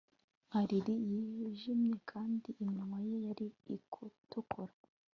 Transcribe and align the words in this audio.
nka 0.47 0.61
lili 0.69 0.93
yijimye, 1.11 1.95
kandi 2.11 2.49
iminwa 2.63 2.97
ye 3.07 3.15
yari 3.27 3.45
itukura 3.75 4.75